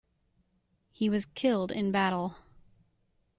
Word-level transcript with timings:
He 0.89 1.11
was 1.11 1.27
killed 1.27 1.71
in 1.71 1.91
battle. 1.91 2.35